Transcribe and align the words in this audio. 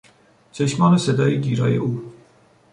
چشمان 0.51 0.93
و 0.93 0.97
صدای 0.97 1.41
گیرای 1.41 1.77
او 1.77 2.13